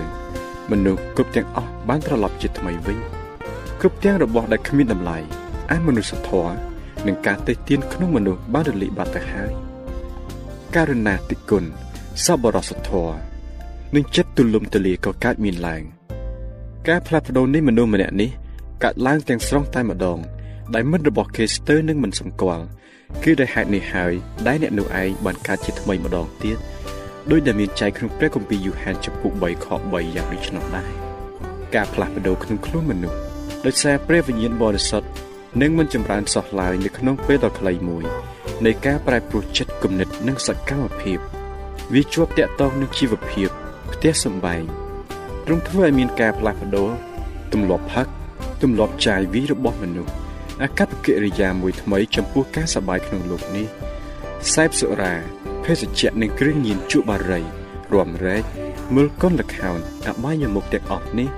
[0.72, 2.98] មនុស្សគ្រប់ទាំងអស់បានត្រឡប់ជាថ្មីវិញ
[3.80, 5.18] គ្រប់ទាំងរបស់ដែលគ្មានតម្លៃ
[5.72, 6.56] អមនុស្សធម៌
[7.08, 9.52] និងការតេះទៀនក្នុងមនុស្សបានរលាយបាត់ទៅហើយ
[10.76, 11.64] ករណាតិគុណ
[12.26, 13.16] សប្បុរសធម៌
[13.96, 15.84] និងចិត្តទូលំទូលាយក៏កើតមានឡើង
[16.88, 18.30] ការផ្លាស់ប្ដូរនៃមនុស្សម្នាក់នេះ
[18.84, 20.20] កើតឡើងទាំងស្រុងតែម្ដង
[20.74, 22.66] ដែលមិត្តរបស់គេស្ទើរនឹងមិនសម្គាល់
[23.24, 24.14] គឺដោយហេតុនេះហើយ
[24.48, 26.58] ដែលអ្នកនោះឯងបានកើតជាថ្មីម្ដងទៀត
[27.32, 30.92] ដោយដែលមានចែងក្នុងព្រះគម្ពីរយូហានចំពុក3ខ3យ៉ាងដូចនោះដែរ
[31.76, 33.18] ការផ្លាស់ប្ដូរក្នុងខ្លួនមនុស្ស
[33.66, 35.08] ដោយសារព្រះវិញ្ញាណបរិសុទ្ធ
[35.62, 38.04] នឹងមិនចម្រើនសោះឡើយនៅក្នុងពេលដ៏ខ្លីមួយ
[38.66, 41.20] នៃការប្រែប្រួលចិត្តគំនិតនិងសកម្មភាព
[41.94, 43.50] វាជាប់តាក់ទងនឹងជីវភាព
[43.94, 44.64] ផ្ទះសម្បែង
[45.46, 46.90] ទ្រង់ធ្វើឲ្យមានការផ្លាស់ប្ដូរ
[47.54, 48.08] ទម្លាប់ផឹក
[48.62, 50.14] ទម្លាប់ចាយវីរបស់មនុស្ស
[50.62, 53.68] អាកប្បកិរិយាមួយថ្មីចំពោះការសប្បាយក្នុងលោកនេះ
[54.54, 55.14] សេពសុរា
[55.64, 57.42] ភេសជ្ជៈនិងគ្រឿងញៀនជក់បារី
[57.94, 58.44] រំរែក
[58.96, 61.30] មើលកុនលខោនអបាយមុខទាំងអស់នេះ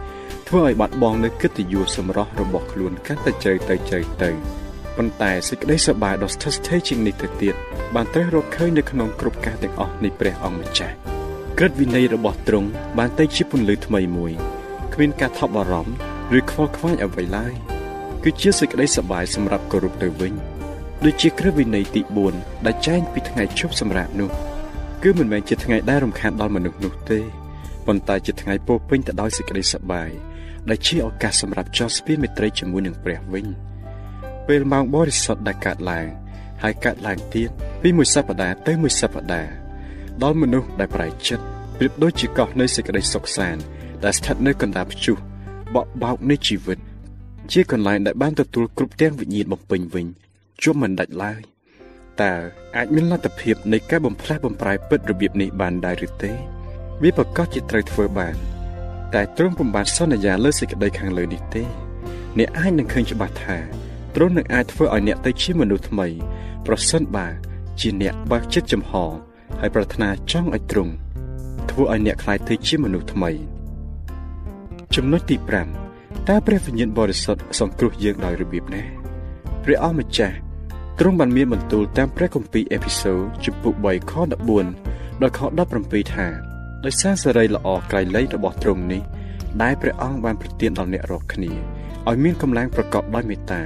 [0.47, 4.29] ធ្វើឲ្យបាត់បង់នូវកិត្តិយសសម្រស់របស់ខ្លួនកាន់តែជ្រៅទៅជ្រៅទៅ
[4.97, 7.55] ប៉ុន្តែសេចក្តីសប្បាយដ៏ស្ថិតស្ថេរជាងនេះទៅទៀត
[7.95, 10.95] បានត្រូវរកឃើញនៅក្នុងគ្រប់ការទាំងអស់នៃព្រះអង្គម្ចាស់
[11.57, 14.31] ក្រឹតវិន័យរបស់ទ្រង់បានទៅជាពន្លឺថ្មីមួយ
[14.93, 17.53] គ្មានការថប់បារម្ភឬខ្វល់ខ្វាយអ្វីឡើយ
[18.23, 20.33] គឺជាសេចក្តីសប្បាយសម្រាប់គោរពទៅវិញ
[21.05, 22.01] ដូចជាក្រឹតវិន័យទី
[22.33, 24.29] 4ដែលចែងពីថ្ងៃជប់សម្រាប់នោះ
[25.03, 27.19] គឺមិនមែនជាថ្ងៃដែលរំខានដល់មនុស្សនោះទេ
[27.87, 30.09] ប៉ុន្តែជាថ្ងៃពោពេញទៅដោយសេចក្តីសប្បាយ
[30.69, 33.47] ដែលជាឱកាសសម្រាប់ចោះស្ពានមេត្រីជាមួយនឹងព្រះវិញ
[34.47, 36.07] ពេលម៉ោងបរិសុទ្ធដែលកើតឡើង
[36.63, 37.49] ហើយកើតឡើងទៀត
[37.81, 39.51] ពីមួយសប្តាហ៍ទៅមួយសប្តាហ៍
[40.23, 41.43] ដល់មនុស្សដែលប្រែចិត្ត
[41.77, 43.61] ប្រៀបដូចជាកោះនៃសេចក្តីសុខសាន្ត
[44.03, 45.17] ដែលស្ថិតនៅកណ្ដាលព្យុះ
[45.75, 46.79] បក់បោកនៃជីវិត
[47.51, 50.05] ជាកន្លែងដែលបានទទួលគ្រប់ទាំងវិញ្ញាណបំពេញវិញ
[50.63, 51.41] ជុំមិនដាច់ឡើយ
[52.21, 52.33] តើ
[52.75, 56.31] អាចមានលទ្ធភាពនៃការបំផ្លាស់បំប្រែពិតរបៀបនេះបានដែរឬទេ
[57.03, 58.35] វាប្រកាសជាត្រូវធ្វើបាន
[59.13, 61.63] តែទ្រង់ពុំបានសន្យាលើសេចក្តីខាងលើនេះទេ
[62.37, 63.57] អ្នកអាចនឹងឃើញច្បាស់ថា
[64.15, 66.07] ទ្រង់នឹងអាចធ្វើឲ្យអ្នកទៅជាមនុស្សថ្មី
[66.65, 67.27] ប្រសិនបើ
[67.79, 68.91] ជាអ្នកបើកចិត្តចំហ
[69.59, 70.93] ហើយប្រាថ្នាចង់ឲ្យទ្រង់
[71.69, 73.31] ធ្វើឲ្យអ្នកខ្លាយទៅជាមនុស្សថ្មី
[74.95, 75.35] ចំណុចទី
[75.81, 78.83] 5តើព្រះវិញ្ញាណបរិសុទ្ធសង្គ្រោះយើងដោយរបៀបណា
[79.63, 80.35] ព្រះអម្ចាស់
[80.99, 84.13] ទ្រង់បានមានបន្ទូលតាមព្រះគម្ពីរអេពីសូតជំពូក3ខ
[84.67, 85.39] 14ដល់ខ
[85.77, 86.27] 17ថា
[86.85, 89.01] ដោយសារសេរីល្អក្រៃលែងរបស់ទ្រង់នេះ
[89.61, 91.51] ដែលព្រះអង្គបានប្រទានដល់អ្នករាល់គ្នា
[92.09, 93.61] ឲ្យមានកម្លាំងប្រកបដោយមេត្តា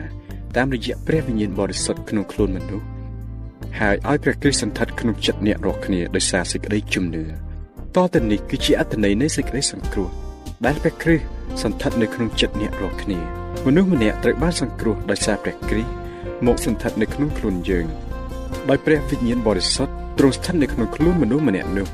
[0.56, 2.88] តាមរយៈព្រះវិញ្ញាណបរិសុទ្ធក្នុងខ្លួនមនុស្ស
[3.80, 7.24] ហើយឲ្យព្រះគ្រីស្ទសន្ធិដ្ឋក្នុងចិត្តអ្នករាល់គ្នាដោយសារសេចក្តីជំនឿ
[7.96, 10.10] តទៅនេះគឺជាអត្ថន័យនៃសេចក្តីសង្គ្រោះ
[10.66, 11.26] ដែលព្រះគ្រីស្ទ
[11.64, 13.20] សន្ធិដ្ឋនៅក្នុងចិត្តអ្នករាល់គ្នា
[13.66, 15.92] មនុស្សម្នាក់ត្រូវបានសង្គ្រោះដោយសារព្រះគ្រីស្ទ
[16.46, 17.86] មកសន្ធិដ្ឋនៅក្នុងខ្លួនយើង
[18.70, 21.88] ដោយព្រះវិញ្ញាណបរិសុទ្ធទ្រង់ស្ថិតនៅក្នុងខ្លួនមនុស្សម្នាក់នោះ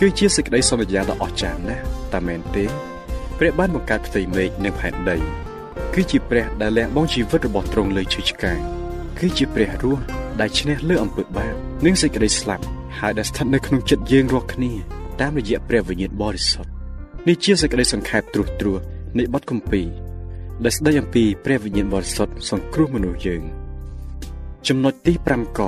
[0.00, 2.64] គឺជាសេចក្តីសន្យាដ៏អស្ចារ្យណាស់តែមែនទេ
[3.38, 5.45] ព្រះបានបង្កើតផ្ទៃមេឃនិងផែនដី
[5.98, 8.58] គឺជាព្រះដែលលះបង់ជីវិតរបស់ទ្រង់លើឈើឆ្កាង
[9.18, 10.00] គឺជាព្រះរស់
[10.40, 11.54] ដែលឈ្នះលើអំពើបាប
[11.84, 12.64] និងសេចក្តីស្លាប់
[12.98, 14.72] ហើយដែលស្ថិតនៅក្នុងចិត្តយើងរាល់គ្នា
[15.20, 16.70] តាមរយៈព្រះវិញ្ញាណបរិសុទ្ធ
[17.28, 18.80] នេះជាសេចក្តីសង្ខេបត្រួសត្រាស
[19.18, 19.86] នៃបទគម្ពីរ
[20.64, 23.42] ដែលស្ដីអំពីព្រះវិញ្ញាណបរិសុទ្ធសង្គ្រោះមនុស្សយើង
[24.68, 25.60] ចំណុចទី5ក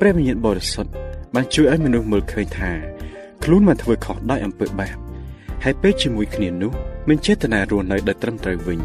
[0.00, 0.90] ព្រះវិញ្ញាណបរិសុទ្ធ
[1.34, 2.72] បានជួយឲ្យមនុស្សមើលឃើញថា
[3.44, 4.96] ខ្លួនបានធ្វើខុសដោយអំពើបាប
[5.64, 6.72] ហើយពេលជាមួយគ្នានោះ
[7.08, 8.80] មិនចេតនារស់នៅដោយត្រឹមត្រូវវិញ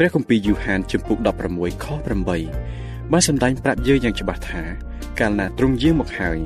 [0.00, 1.18] ព្រះគម្ពីរយូហានជំពូក
[1.50, 1.86] 16ខ
[2.48, 4.62] 8បានសម្ដែងប្រាប់យើងយ៉ាងច្បាស់ថា
[5.18, 6.38] កាលណាទ្រង់យាងមកហើយ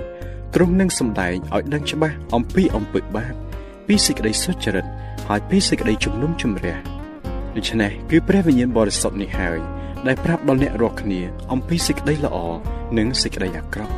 [0.54, 3.34] ទ្រង់នឹងសម្ដែងឲ្យដឹងច្បាស់អំពីអំពើបាប
[3.86, 4.86] ពីសេចក្តីសុចរិត
[5.28, 6.76] ហើយពីសេចក្តីជំនុំជម្រះ
[7.56, 9.60] ដូច្នេះគឺព្រះវិញ្ញាណបរិសុទ្ធនេះហើយ
[10.06, 11.20] ដែលប្រាប់ដល់អ្នករាល់គ្នា
[11.52, 12.36] អំពីសេចក្តីល្អ
[12.98, 13.94] និងសេចក្តីអាក្រក់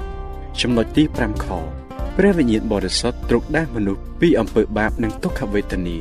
[0.60, 1.46] ចំណុចទី5ខ
[2.16, 5.98] ព្រះវិញ្ញាណបរិសុទ្ធទ្រង់ដាស់មនុស្សពីអំពើបាបនិងទុក្ខវេទនា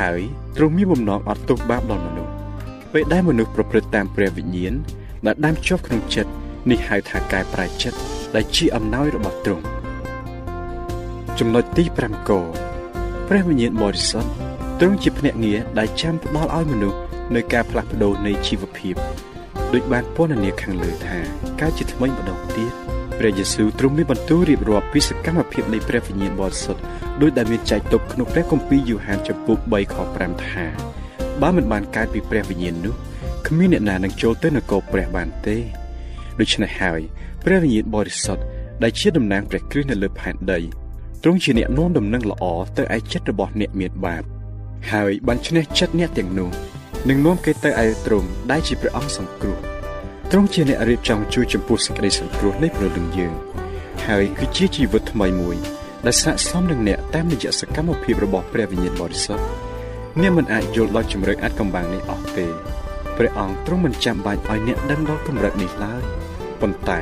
[0.00, 0.20] ហើយ
[0.56, 2.19] ទ្រង់មានបំណងអត់ទោសបាបដល់មនុស្ស
[2.92, 4.74] ពេលដែលមនុស្សប្រព្រឹត្តតាមព្រះវិញ្ញាណ
[5.26, 6.30] ដែលដាំជាប់ក្នុងចិត្ត
[6.70, 7.98] នេះហៅថាកែប្រែចិត្ត
[8.34, 9.64] ដែលជាអំណោយរបស់ទ្រង់
[11.38, 12.30] ចំណុចទី5ក
[13.28, 14.30] ព្រះវិញ្ញាណបរិសុទ្ធ
[14.80, 16.98] ទ្រង់ជាភ្នាក់ងារដែលចាំផ្ដល់ឲ្យមនុស្ស
[17.34, 18.94] នៅការផ្លាស់ប្ដូរនៃជីវភាព
[19.74, 21.18] ដូចបានពណ៌នាខាងលើថា
[21.60, 22.72] ការជាថ្មីម្ដងទៀត
[23.18, 26.82] ព្រះយេស៊ូវទ្រង់មានបន្ទូលរៀបរាប់ពីសកម្មភាពនៃព្រះវិញ្ញាណបរិសុទ្ធ
[27.22, 30.66] ដោយដែលមានចែកទុកក្នុងព្រះគម្ពីរយូហានចំពុក3ខ5ថា
[31.42, 32.94] បើមិនបានកើតពីព្រះវិញ្ញាណនោះ
[33.46, 35.56] គ្មានអ្នកណានឹងចូលទៅនគរព្រះបានទេ
[36.40, 37.00] ដូច្នេះហើយ
[37.44, 38.44] ព្រះវិញ្ញាណបរិសុទ្ធ
[38.82, 40.60] ដែលជាតំណាងព្រះគ្រីស្ទនៅលើផែនដី
[41.22, 42.44] ទ្រង់ជាអ្នកនាំដំណឹងល្អ
[42.76, 44.22] ទៅឯចិត្តរបស់អ្នកមានបាប
[44.92, 46.50] ហើយបានឈ្នះចិត្តអ្នកទាំងនោះ
[47.08, 49.58] នឹងនាំគេទៅឯទ្រង់ដែលជាព្រះអង្គសង្គ្រោះ
[50.30, 53.32] ទ្រង់ជាអ្នករៀបចំជួយចំពោះសេចក្តីសង្គ្រោះនៃព្រះលឹងយើង
[54.06, 55.56] ហើយគឺជាជីវិតថ្មីមួយ
[56.06, 59.69] ដែលស័ក្តិសមនឹងអ្នកតាមរយៈសកម្មភាពរបស់ព្រះវិញ្ញាណបរិសុទ្ធ
[60.18, 62.46] អ្នកមិនអាចយល់ដល់ជំរឿនអាចកំបាំងនេះអស់ទេ
[63.16, 66.02] ព្រះអង្គទ្រង់មិនចាំបាច់ឲ្យអ្នកដឹងដល់កម្រិតនេះឡើយ
[66.60, 67.00] ប៉ុន្តែ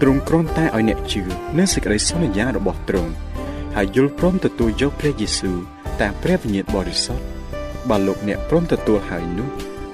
[0.00, 1.22] ទ្រង់គ្រាន់តែឲ្យអ្នកជឿ
[1.58, 3.12] នៅសេចក្តីសន្យារបស់ទ្រង់
[3.76, 5.58] ហើយយល់ព្រមទទួលយកព្រះយេស៊ូវ
[6.00, 7.24] តាមព្រះវិញ្ញាណបរិសុទ្ធ
[7.88, 9.48] បើលោកអ្នកព្រមទទួលហើយនោះ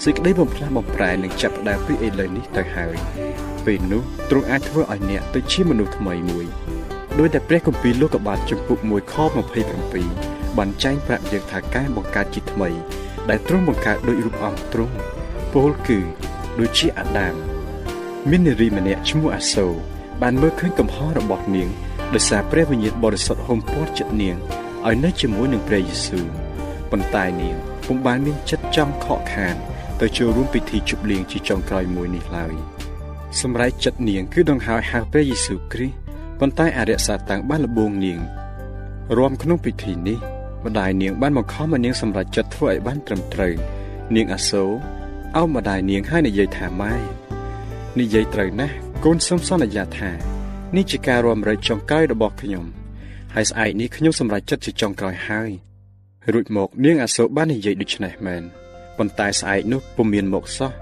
[0.04, 2.96] សេចក្តីបំផ្លាស់បំប្រែនឹងចាប់ផ្ដើមពីឥឡូវនេះទៅហើយ
[3.66, 6.46] ពេលនោះទ្រង់អាចធ្វើឲ្យអ្នកទៅជាមនុស្សថ្មីមួយ
[7.18, 12.68] ដោយតែព្រះគម្ពីរលោកុបាទចំពុក1ខ27 បានចែងប្រាប់យើងថាការបង្កើតជាថ្មី
[13.28, 14.96] ដែលទ្រង់បង្កើតដោយរូបអង្គទ្រង់
[15.52, 15.98] ពលគឺ
[16.58, 17.34] ដូចជាអាដាម
[18.30, 19.66] មាននារីម្នាក់ឈ្មោះអាសូ
[20.22, 21.68] បានមើលឃើញកំហុសរបស់នាង
[22.14, 24.36] ដោយសារព្រះវិញ្ញាណបរិសុទ្ធហុំព័ទ្ធចិត្តនាង
[24.86, 26.26] ឲ្យនៅជាមួយនឹងព្រះយេស៊ូវ
[26.90, 29.56] ប៉ុន្តែនាងពុំបានមានចិត្តចង់ខកខាន
[30.00, 32.54] ទៅចូលរួមពិធីជប់លៀងជាចុងក្រោយមួយនេះឡើយ
[33.40, 35.96] សម្រាប់ចិត្តនាងគឺដង្ហើយហៅព្រះយេស៊ូវគ្រីស្ទ
[36.40, 38.20] ប៉ុន្តែអរិយសាតាំងបានលបងនាង
[39.16, 40.18] រួមក្នុងពិធីនេះ
[40.66, 43.52] ម្ដាយនាងបានបង្ខំឲ្យនាងសម្រេចចិត្តធ្វើឲ្យបានត្រឹមត្រូវ
[44.16, 44.64] នាងអាសូ
[45.36, 46.94] អោបម្ដាយនាងហើយនិយាយថាម៉ែ
[48.00, 48.74] និយាយត្រូវណាស់
[49.04, 50.10] កូនសូមសន្យាថា
[50.76, 52.64] នេះជាការរួមរែកចុងក្រោយរបស់ខ្ញុំ
[53.34, 55.50] ហើយស្អែកនេះខ្ញុំសម្រេចចិត្តជាចុងក្រោយហើយ
[56.32, 58.42] រួចមកនាងអាសូរបាននិយាយដូច្នេះមែន
[58.96, 60.72] ប៉ុន្តែស្អែកនោះពុំមានមកសោះ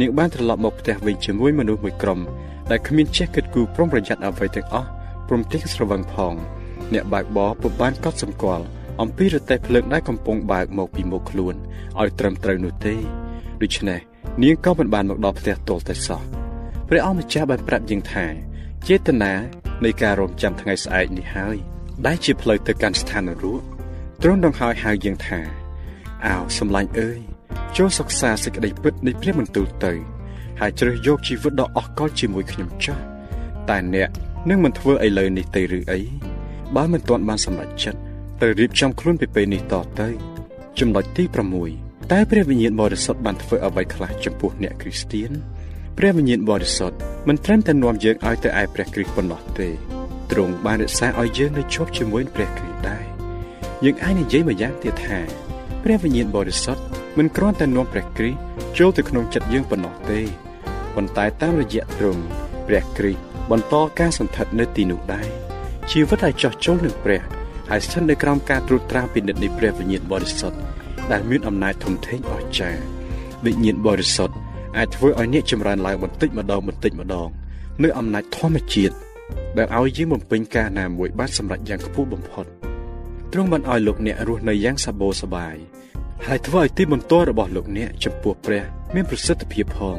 [0.00, 2.20] នាងបានត្រឡប់មកផ្ទះវិញជាមួយមនុស្សមួយក្រុម
[2.70, 4.88] ដែលគ្មានចេះគិតគូរប្រុងប្រយ័ត្នអ្វីទាំងអស់
[5.28, 6.34] ព្រមទាំងស្រវឹងផង
[6.92, 8.64] អ្នកបើកបរពុំបានកត់សម្គាល់
[9.00, 11.54] អំពីរទេះភ្លើងដែលកំពុងបើកមកពីមុខខ្លួន
[12.00, 12.94] ឲ្យត្រឹមត្រូវនោះទេ
[13.62, 14.00] ដូច្នេះ
[14.42, 16.22] នាងក៏មិនបានមកដល់ផ្ទះទាល់តែសោះ
[16.88, 18.26] ព្រះអង្គម្ចាស់បានប្រាប់យើងថា
[18.88, 19.32] ចេតនា
[19.84, 21.56] នៃការរំចាំថ្ងៃស្អែកនេះហើយ
[22.06, 23.62] ដែលជាផ្លូវទៅកាន់ស្ថាននរក
[24.22, 25.40] ទ្រង់ដងហើយហៅយើងថា
[26.26, 27.20] អោសម្លាញ់អើយ
[27.76, 29.92] ចូលសិក្សាសេចក្តីពិតនៃព្រះបន្ទូលទៅ
[30.60, 33.02] ហើយជ្រើសយកជីវិតដ៏អស្ចារ្យជាមួយខ្ញុំចាស់
[33.70, 34.10] តែអ្នក
[34.48, 36.00] នឹងមិនធ្វើឥឡូវនេះទេឬអី
[36.76, 38.00] បើមិនទាន់បានសម្រេចចិត្ត
[38.44, 40.08] ត្រូវរៀបចំខ្លួនពីពេលនេះតទៅ
[40.78, 41.24] ចំណុចទី
[41.68, 45.30] 6តើព្រះវិញ្ញាណបរិសុទ្ធបានធ្វើអ្វីខ្លះចំពោះអ្នកគ្រីស្ទៀន
[45.98, 46.96] ព្រះវិញ្ញាណបរិសុទ្ធ
[47.28, 49.68] មិនត្រឹមតែនាំយើងឲ្យទៅឯព្រះគ្រីស្ទប៉ុណ្ណោះទេ
[50.30, 53.04] ទ្រង់បានរក្សាឲ្យយើងនៅជាប់ជាមួយព្រះគ្រីស្ទដែរ
[53.84, 55.18] យើងអាចនិយាយមួយយ៉ាងទៀតថា
[55.84, 56.82] ព្រះវិញ្ញាណបរិសុទ្ធ
[57.18, 58.38] មិនគ្រាន់តែនាំព្រះគ្រីស្ទ
[58.78, 60.20] ចូលទៅក្នុងចិត្តយើងប៉ុណ្ណោះទេ
[60.94, 62.22] ប៉ុន្តែតាមរយៈទ្រង់
[62.68, 65.28] ព្រះគ្រីស្ទបន្តការសន្ធិដ្ឋនៅទីនោះដែរ
[65.90, 67.22] ជីវិតឲ្យចោះចូលនឹងព្រះ
[67.70, 70.58] ហើយស្ថិតនៅក្រោមការត្រួតត្រាពិនិត្យនៃព្រះវិញ្ញាណបរិសុទ្ធ
[71.12, 72.82] ដែលមានអំណាចធំធេងអស្ចារ្យ
[73.44, 74.36] វិញ្ញាណបរិសុទ្ធ
[74.76, 77.28] អាចធ្វើឲ្យអ្នកចម្រើនឡើងបន្តិចម្ដងបន្តិចម្ដង
[77.82, 78.94] នៅអំណាចធម្មជាតិ
[79.56, 82.46] ដែលឲ្យយើងបំពេញការណាមួយបានសម្រេចយ៉ាងខ្ពស់បំផុត
[83.32, 85.56] ទ្រង់បានឲ្យលោកអ្នករស់នៅយ៉ាងសបោសបាយ
[86.26, 88.62] ហើយធ្វើឲ្យទីបន្ទាល់របស់លោកអ្នកចំពោះព្រះ
[88.94, 89.98] មានប្រសិទ្ធភាពផង